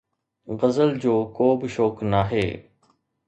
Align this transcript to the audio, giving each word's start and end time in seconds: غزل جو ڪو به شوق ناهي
غزل 0.59 0.91
جو 1.01 1.15
ڪو 1.35 1.47
به 1.59 1.67
شوق 1.75 1.95
ناهي 2.11 2.47